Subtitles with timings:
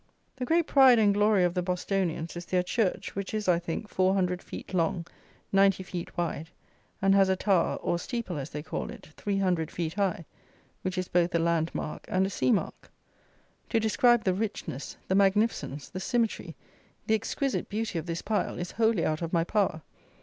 [0.37, 3.87] The great pride and glory of the Bostonians, is their church, which is, I think,
[3.87, 5.05] 400 feet long,
[5.53, 6.49] 90 feet wide,
[7.03, 10.25] and has a tower (or steeple, as they call it) 300 feet high,
[10.81, 12.89] which is both a land mark and a sea mark.
[13.69, 16.55] To describe the richness, the magnificence, the symmetry,
[17.05, 19.83] the exquisite beauty of this pile, is wholly out of my power.